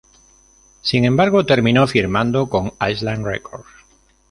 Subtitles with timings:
[0.81, 3.67] Sin embargo, terminó firmando con Island Records.